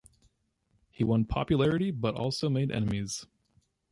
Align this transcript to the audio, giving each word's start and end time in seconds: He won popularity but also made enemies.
He 0.89 1.03
won 1.03 1.25
popularity 1.25 1.91
but 1.91 2.15
also 2.15 2.49
made 2.49 2.71
enemies. 2.71 3.27